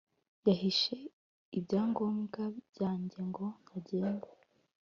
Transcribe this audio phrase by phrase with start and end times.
[0.47, 0.97] Yahishe
[1.57, 4.27] ibyangombwa byanjye ngo ntagenda